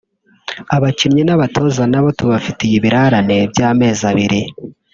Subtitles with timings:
[0.75, 4.41] Abakinnyi n’abatoza na bo tubafitiye ibirarane by’amezi abiri